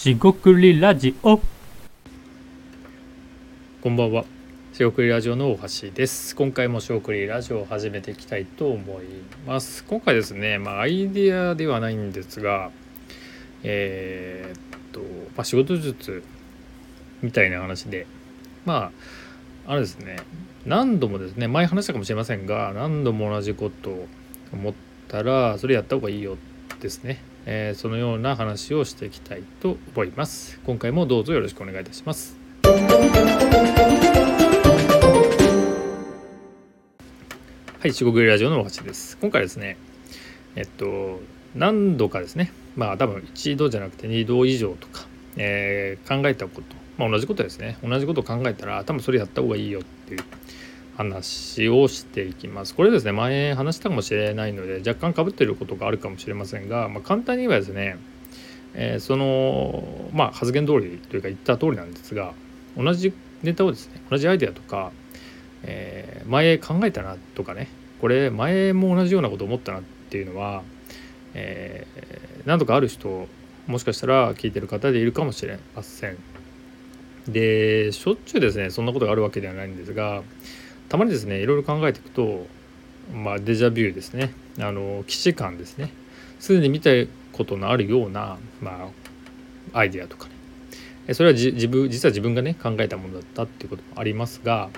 [0.00, 1.38] しごくりラジオ
[3.82, 4.24] こんばんは。
[4.72, 6.34] しごくりラジオの大橋です。
[6.34, 9.04] 今回もしごくりラジオを始めていきたいと思い
[9.46, 9.84] ます。
[9.84, 12.70] 今回ですね、まあアイデアではないんですが、
[13.62, 16.22] えーっと、まあ、仕事術
[17.20, 18.06] みたいな話で、
[18.64, 18.92] ま
[19.66, 20.16] あ、あれですね、
[20.64, 24.08] 何度もですね、前話したかもしれませんが、何度も同じことを
[24.54, 24.74] 思っ
[25.08, 26.38] たら、それやった方がいいよ
[26.80, 27.22] ですね。
[27.46, 30.60] えーそのような話をしていきたいと思います。
[30.64, 32.36] 今回もどうぞよろしくお願いいたします。
[37.80, 39.16] はい、四国ラジオの大橋です。
[39.18, 39.78] 今回ですね、
[40.54, 41.20] えっと、
[41.54, 50.22] 何度かですね、まあ多分一度じゃなくて二度以上とか、えー考えたこと、まあ同じことですね、同じことを考えたら、多分それやった方がいいよっていう
[51.00, 52.74] 話をしていきます。
[52.74, 57.96] これですね、前話したかもしれないので、若干被ってることがあるかもしれませんが、まあ、簡単に言えばですね、
[58.74, 62.34] えーその、まあ発言通りというか言った通りなんですが、
[62.76, 64.92] 同じネタをですね、同じアイデアとか、
[65.62, 67.68] えー前考えたなとかね
[68.00, 70.62] これ前も同じようなこと思ったなっていうのは、
[71.34, 73.26] えー何度かある人
[73.66, 76.18] もしかしたら聞いてる方でいるかもしれません。
[77.26, 80.22] でしょっちゅうですねそんなことがあるわけではないんですが
[80.90, 82.46] たまにですねいろいろ考えていくと、
[83.14, 85.92] まあ、デジャビューですねあの既視感ですね
[86.40, 86.90] すでに見た
[87.32, 88.90] ことのあるような、ま
[89.72, 90.26] あ、アイデアとか
[91.06, 94.68] ねそれは自分実は自分がね考えたものだったっていうこともありますが、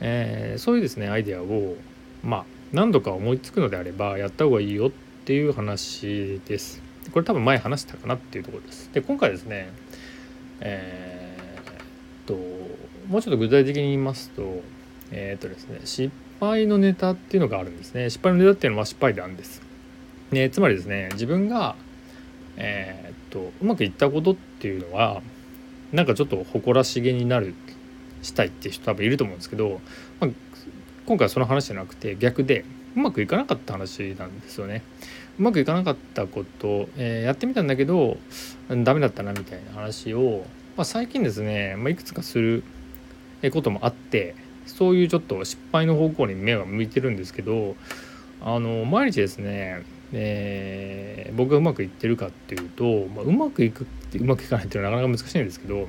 [0.00, 1.76] えーそういうですねアイデアを
[2.22, 4.90] まあ何度か思いつくのであればやった方がいいよっ
[5.24, 6.82] ていう話です。
[7.12, 8.90] これ多分前話したかなっていうところです。
[8.92, 9.70] で今回ですね
[10.60, 11.84] えーっ
[12.26, 12.34] と
[13.08, 14.62] もうちょっと具体的に言いますと
[15.10, 18.10] えーとですね失敗のネタっていうのがあるんですね。
[18.10, 19.62] 失敗のネタっていうのは失敗談です。
[20.30, 21.74] ね、つまりですね自分が
[22.56, 25.22] えーっとうまくいったことっていうのは
[25.92, 27.54] なんかちょっと誇らしげになる
[28.22, 29.80] したいっていう人多分いると思うんですけど、
[30.20, 30.30] まあ、
[31.06, 32.64] 今回はその話じゃなくて逆で
[32.96, 34.82] うまくいかなかった話なんですよね。
[35.38, 38.18] うまくいかなかったこと、えーやってみたんだけど
[38.68, 40.44] ダメだったなみたいな話を、
[40.76, 42.64] まあ、最近ですね、まあ、いくつかする
[43.52, 44.34] こともあって
[44.68, 47.76] そういうちょっと失敗の方向に目が向いてるんですけど
[48.40, 55.86] あの毎日ですね、えー僕がうまくいってるかっていうと、まあ、うまくいくってうまくいかないっていうのはなかなか難しいんですけど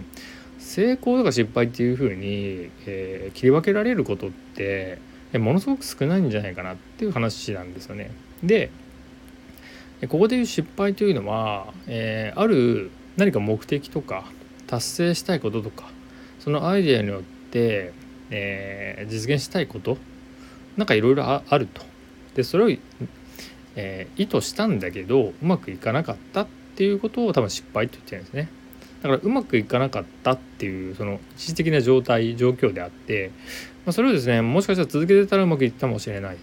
[0.59, 4.99] 成功とか失敗っていうふうに、えー切り分けられることって
[5.33, 8.11] ものすごく少ないんじゃないかなっていう話なんですよね。
[8.43, 8.69] で
[10.07, 14.25] ここでいう失敗というのは、えーある何か目的とか
[14.67, 15.89] 達成したいこととか
[16.39, 17.91] そのアイデアによって、
[18.31, 19.97] えー実現したいこと
[20.77, 21.81] なんかいろいろあると。
[22.35, 22.69] でそれを、
[23.75, 28.49] えー意図したんだけどうまくいかなかったっていうことを多分失敗と言ってるんですね。
[29.01, 33.31] だからうまくいかなかったっていうその一時的な状態状況であって、
[33.85, 36.37] まあ、それをですねもしかしたら続けてたらうまくいったかもしれない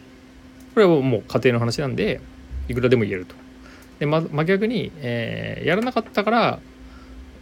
[0.73, 2.21] これはもう家庭の話なんで
[2.69, 3.35] いくらでも言えると。
[3.99, 6.61] でま真逆に、えーやらなかったから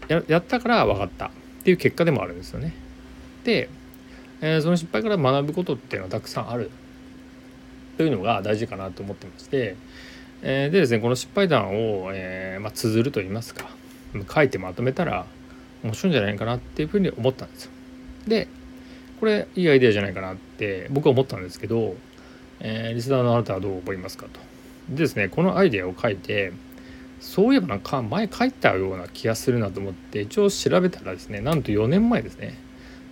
[0.08, 1.30] ややったから分かったっ
[1.64, 2.74] ていう結果でもあるんですよね。
[3.44, 3.68] で、
[4.44, 6.70] えーその失敗から学ぶことっていうのはたくさんある
[7.96, 9.74] というのが大事かなと思ってまして、
[10.42, 11.68] えーでですねこの失敗談
[12.02, 13.70] を、えーまあ、綴ると言いますか
[14.32, 15.24] 書いてまとめたら
[15.82, 17.70] 面白いんじゃないかなっていうふうに思ったんですよ。
[18.28, 18.48] で
[19.18, 21.96] これいいアイデアじゃないかなって僕は思ったんですけど、
[22.60, 24.40] えリスナーのあなたはどう思いますかと。
[24.90, 26.52] でですねこのアイデアを書いて
[27.20, 32.62] そういえばなんか前書いたような気がするなと思って一応調べたらですねなんと4年前ですね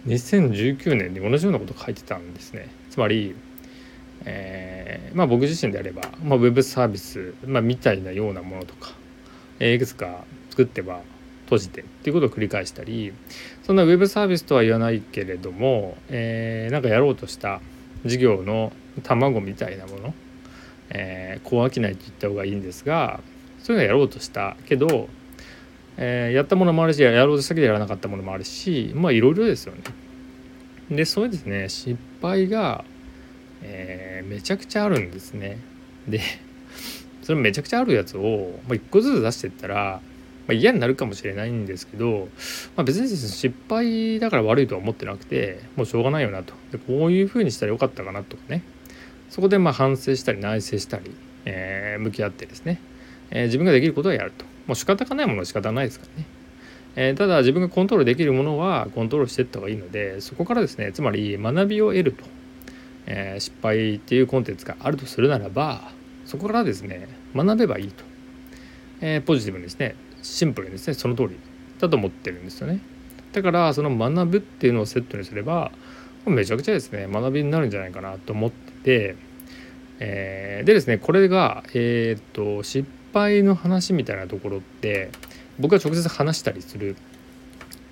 [0.07, 2.69] 2019年に同じようなこと書いてたんですね。
[2.91, 3.35] つまり
[4.25, 8.93] えーまあ僕自身であれば、まあ、ウェブサービス、まあ、みたいなようなものとか、
[9.59, 11.01] えーいくつか作っては
[11.45, 13.13] 閉じてっていうことを繰り返したり
[13.63, 17.61] そんなウェブサービスとは言わないけれども、えーなんかやろうとした
[18.05, 20.15] 事業の卵みたいなもの、
[20.91, 23.21] えー、こう飽きないと言った方がいいんですが
[23.63, 25.09] そういうのやろうとしたけど、
[25.97, 29.83] えーやったものもあるしやろうとしたけどやらなかったものもあるしまあいろいろですよね。
[30.91, 31.69] でそうですね。
[31.69, 32.85] 失敗が
[33.63, 35.59] えーめちゃくちゃあるんですね。
[36.09, 36.21] で
[37.23, 40.01] それめちゃくちゃあるやつを、まあ、1個ずつ出してったら、
[40.49, 42.29] まあ、嫌になるかもしれないんですけど、
[42.77, 46.55] まあ、別に失敗だから悪いとは思ってなくてもうしょうがないよなと。
[46.73, 48.63] でこういうふうにしたらよかったかなとかね。
[49.31, 51.11] そこでまあ反省したり内省したり、
[51.47, 52.81] えー向き合ってですね、
[53.31, 54.45] えー自分ができることはやると。
[54.67, 56.29] もう仕方がないものは仕方ないですからね。
[56.97, 62.25] えーただ自分がコントロールできるものはコントロールしていった方がいいのでそこからですねつまり学びを得ると
[63.07, 65.91] えー失敗っていうコンテンツがあるとするならば
[66.25, 68.05] そこからですね学べばいいと、
[69.01, 71.39] えーポジティブにですねシンプルにですねその通り
[71.79, 72.81] だと思ってるんですよね。
[73.33, 75.73] だからその学ぶっていうのをセットにすれば
[76.27, 79.17] めちゃくちゃですね学びになるんじゃないかなと思ってて、
[79.99, 85.11] えー、でですねこれが、え、っと失敗の話みたいなところって
[85.59, 86.97] 僕が直接話したりする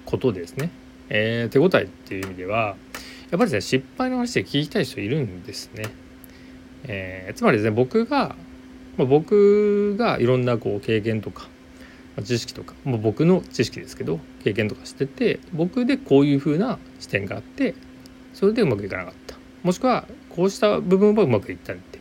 [0.04, 0.70] ことですね、
[1.08, 2.76] えー、手応えっていう意味では
[3.30, 5.84] やっぱりですね失敗の話で聞きたい人いるんですね。
[6.84, 8.34] えー、つまりですね僕が、
[8.96, 11.48] まあ、僕がいろんなこう経験とか
[12.24, 17.74] 知識とか、まあ、僕の知識ですけど経験とかしてて僕でこういうふうな視点があって
[18.32, 19.36] それでうまくいかなかった。
[19.62, 22.00] もしくはこうした部分はうまくいったって。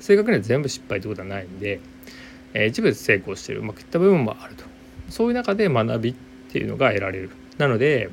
[0.00, 1.80] 正確には全部失敗ってことはないんで、
[2.54, 4.64] えー、一部で成功してるうまくいった部分もあると。
[5.08, 6.14] そういう中で学びっ
[6.50, 7.30] ていうのが得られる。
[7.58, 8.10] なので、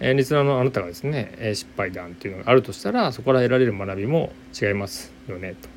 [0.00, 5.54] えー、リスナーのあなたがですね、えー、失敗談っていうのがあるとしたらそこから得られる学びも違いますよね。
[5.60, 5.68] と。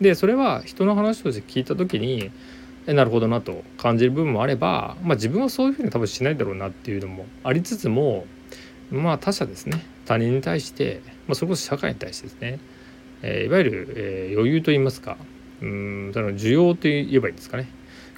[0.00, 2.30] でそれは人の話として聞いた時に
[2.88, 8.24] えなるほどなと感じる部分もあれば、まあ、自分はそういうふうに多分しないだろうなっていうのもありつつも
[8.90, 9.84] まあ他者ですね。
[10.06, 12.58] 他人に対して、まあ、それこそ社会に対してですね、
[13.20, 15.18] えー、いわゆる、えー、余裕といいますか
[15.60, 17.68] うんその需要と言えばいいんですかね。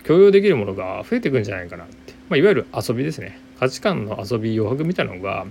[0.05, 5.47] 許容できるものが増えていくんじゃないかなって、まあ、いわゆる遊びですね価値観の遊び余白みたいなのが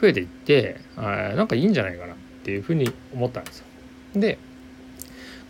[0.00, 3.66] 増えていってなんかいいんじゃないかなっていうふうに思ったんですよ。
[4.14, 4.38] で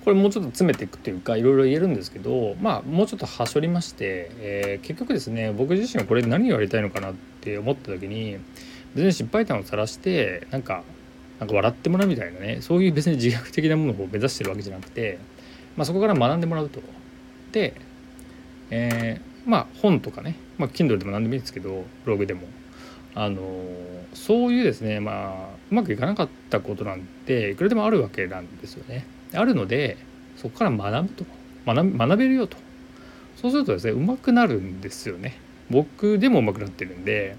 [0.05, 8.37] これもうちょっと詰めていくというかいろいろ言えるんですけどまあもうちょっとはしょりまして、えー、結局ですね僕自身はこれ何をやりたいのかなって思った時に
[8.95, 10.83] 別に失敗談を晒してなんか
[11.41, 15.19] なんか笑ってもらうみたいなねそういう別に自虐的なものを目指してるわけじゃなくて、
[15.77, 16.81] まあ、そこから学んでもらうと。
[17.53, 17.75] で、
[18.77, 22.43] えー、まあ本とかね、まあ、Kindle でも何でもいいですけどブログでも
[23.15, 23.41] あの
[24.15, 29.07] そういうですねまあうまくいかなかったことなんていくらでもあるわけなんですよね。
[29.33, 29.97] あるので
[30.37, 31.25] そこから学ぶと
[31.67, 32.57] 学べるよと
[33.37, 35.39] そうするとですねうまくなるんですよね。
[35.71, 37.37] 僕でもうまくなってるんで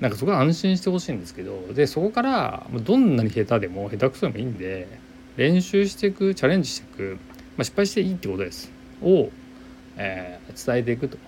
[0.00, 4.88] なんかそこは安心してほしいんですけどでそこからどんなに下手でも下手くそでもいいんで
[5.36, 7.18] 練習していくチャレンジしていく、
[7.56, 9.30] まあ、失敗していいってことですを、
[10.02, 11.18] えー、伝えていくと。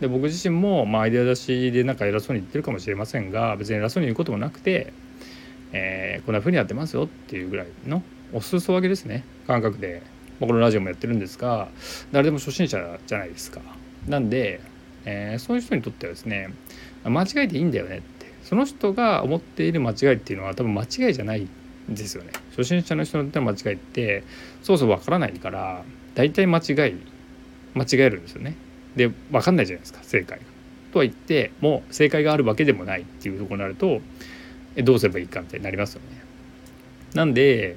[0.00, 4.92] で僕自身も、まあ、アイデア出しでなんか偉そうに言ってるかもしれませんが別に偉そうに言うこともなくて、
[5.72, 8.02] えー、こんな風にやってますよっていうぐらいの
[8.32, 10.02] お裾分けですね感覚で、
[10.38, 11.68] ま、このラジオもやってるんですが
[12.12, 13.60] 誰でも初心者じゃないですか。
[14.06, 14.60] なんで、
[15.04, 16.54] えー、そういう人にとってはですね
[17.04, 21.48] 間違えていいんだよねってその人が思っている間違いっていうのは多分間違いじゃないん
[21.94, 24.24] ですよね初心者の人にとっての間違いって
[24.62, 25.82] そうそうわからないから
[26.14, 26.94] 大体間違い
[27.74, 28.56] 間違えるんですよね
[28.96, 30.44] で分かんないじゃないですか正解が。
[30.92, 34.00] とは言ってもう正解があるわけでもないっていうとこになると
[34.76, 36.20] えどうすればいいかってなりますよね。
[37.14, 37.76] なんで、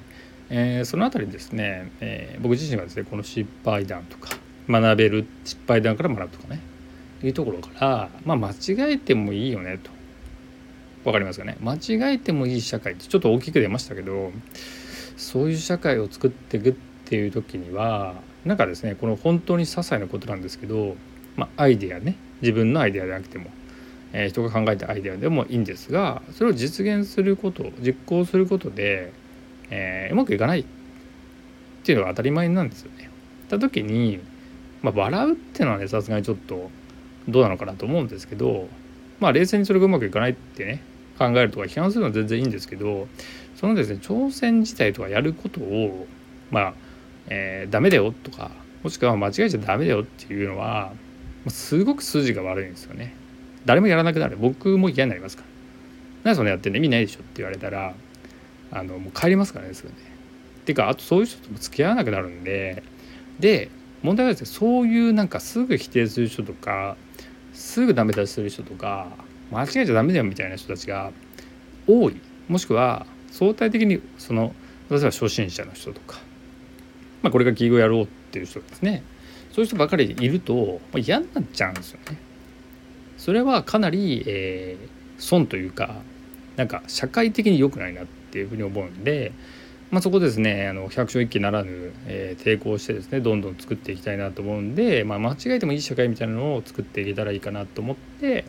[0.50, 4.36] えー、その辺りですね、えー、僕自身はですねこの失敗談とか
[4.68, 6.60] 学べる失敗談から学ぶとかね
[7.24, 9.92] いうところからまあ間違えてもいいよねと
[11.04, 11.58] 分かりますかね？
[11.62, 14.32] 間違えてもいい社会ってちょっと大きく出ましたけど
[15.18, 16.74] そういう社会を作っていくっ
[17.06, 18.16] ていう時には
[18.46, 20.96] なんかですねこの本当に些細なことなんですけど、
[21.36, 23.50] まあ、アイデアね自分のアイデアでなくても、
[24.14, 29.14] えー、人が考えたアイデアでもいいんですがそれを実現すること実行することで、
[29.70, 30.66] えー、うまくいかないっ
[31.84, 33.10] ていうのが当たり前なんですよね。
[33.50, 34.20] た時に、
[34.82, 36.72] まあ、笑うっていうのはねさすがにちょっと
[37.28, 38.68] どうなのかなと思うんですけど
[39.20, 40.82] まあ冷静にそれがうまくいかないってね
[41.20, 43.08] 考えるとか批判するのは全然いいんですけど
[43.56, 46.08] そのですね挑戦自体とかやることを
[46.54, 46.74] まあ、
[47.28, 48.52] えー、ダメだよとか
[48.84, 50.92] もしくは間違えちゃダメだよっていうのは
[51.48, 53.14] すごく筋が悪いんですよね。
[53.66, 55.48] 誰もやらなくなる僕も嫌になりますから
[56.24, 56.78] 「何そんなやってんの？
[56.78, 57.94] 意味ないでしょ」って言われたら
[58.72, 59.96] あのもう帰りますからねすぐね。
[60.66, 62.84] ていうかあとそういう人とも付き合わなくなるんで
[63.40, 63.70] で
[64.02, 66.98] 問題はですねそういうなんかすぐ否定する人とか
[67.54, 69.10] すぐダメ出しする人とか
[69.52, 71.12] 間違えちゃダメだよみたいな人たちが
[71.88, 74.54] 多いもしくは相対的にその
[74.90, 76.20] 例えば初心者の人とか、
[77.24, 79.02] まあ、これが企業やろうっていう人ですね
[79.52, 82.18] そういう人ばかりいるとま嫌になっちゃうんですよね。
[83.18, 86.02] それはかなり、えー、損というか
[86.58, 89.32] なんか社会的に良くないなっていうふうに思うんで、
[89.92, 98.46] まあ、そこですねあの百姓一揆ならぬ、えー、抵抗してですねどんどん作っていきたいなと思うんで、まあ、間違えてもいい社会みたいなのを作っていけたらいいかなと思って、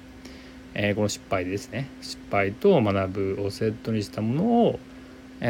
[0.75, 4.81] えー、この失敗ですね失敗と学ぶをセットにしたものを、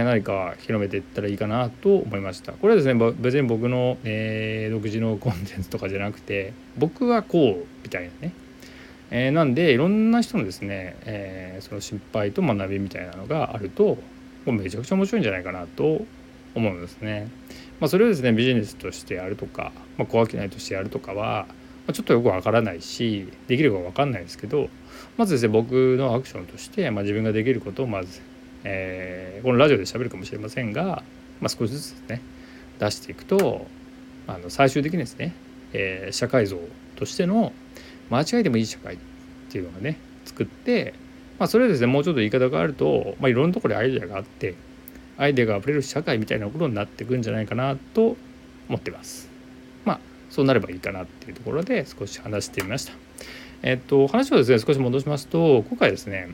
[0.03, 8.33] 何か広めていったらいいかなと思いましたこれはですね別に僕の、え独自のコンテンツとかじゃなくて僕はこうみたいなね
[9.11, 13.99] えー、なんでいろんな人のですね、えー、その失敗と学びみたいなのがあると
[14.47, 16.05] めちゃくちゃ面白いんじゃないかなと
[16.55, 17.29] 思うんですね。
[17.81, 21.47] まあ、それをですねビジネスとしてやるとか、まあ、小商いとしてやるとかは
[21.87, 24.69] あ、ちょっとよくわからないしできるかわかんないですけど
[25.17, 28.21] まずですね僕のアクションとして、まあ、自分ができることをまず、
[28.64, 31.02] えー、このラジオで喋るかもしれませんが、
[31.40, 32.23] まあ、少しずつですね
[32.78, 33.66] 出していくと
[34.26, 35.35] あの最終的にですね、
[35.73, 36.59] えー、社会像
[36.97, 37.52] としての
[38.11, 38.99] 間違いでもいい社会っ
[39.50, 40.94] ていうのがね作って、
[41.38, 44.54] まあ、それはですねもうちょっと言い方があると、まあ、いろんなところにアイデアがあって
[45.16, 48.16] アイデアがあふれる社会みたいなことになっていくんじゃないかなと
[48.68, 49.28] 思ってます。
[49.85, 52.92] まあそうなればいいかなっていうところで少し話してみました。
[53.62, 56.30] えっと話をですね少し戻しますと今回ですね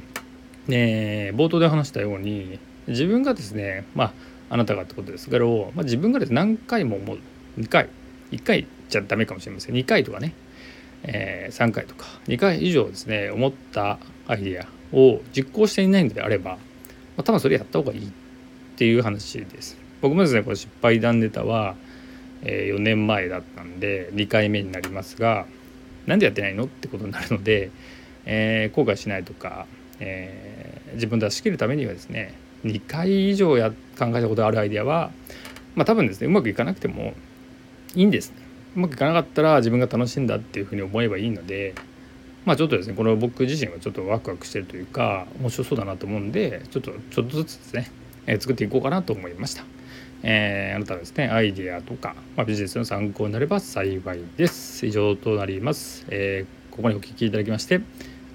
[0.68, 4.12] ね冒頭で話したように自分がですねまあ
[4.50, 5.30] あなたがってことです。
[5.30, 7.18] けど、まあ、自分がです何回も思う。
[7.58, 7.88] 2回。
[8.32, 9.74] 1回じゃダメかもしれません。
[9.74, 10.34] 2回とかね、
[11.04, 12.06] えー、3回とか。
[12.26, 16.58] 2回以上ですね思ったアイデアを実行していないのであれば、ま
[17.18, 18.10] あ、多分それやった方がいいっ
[18.76, 19.78] ていう話です。
[20.00, 21.76] 僕もですねこれ失敗談ネタは、
[22.42, 25.46] えー、4年前だったんで2回目になりますが
[26.06, 27.70] 何でやってないのってことになるので、
[28.24, 29.66] えー、後悔しないとか、
[30.00, 35.10] えー、自分で出し切るためにはですね2回以上や考えたことあるアイデアは、
[35.74, 37.14] まあ、多分ですねうまくいかなくても
[37.94, 38.36] いいんです、ね、
[38.76, 41.74] うまくいかなかったら自分が楽しんだっていうふうに思えばいいので
[42.44, 47.90] まあちょっとですねこの僕自身はちょっとワクワクしてるというか面白そうだなと思うんでちょっとちょっとずつですね、
[48.26, 49.64] えー、作っていこうかなと思いました。
[50.22, 54.84] えー、あなたはですねアイデアとか、まあ、ビジネスの参考になれば幸いです。
[54.84, 57.80] 以上となります、えー、ここにお聞きいただきまして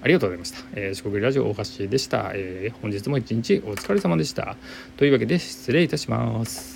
[0.06, 0.58] ありがとうございました。
[0.74, 4.56] えー、四国ラジオ大橋でした、えー、本日も一日お疲れ様でした。
[4.96, 6.75] というわけで失礼いたします。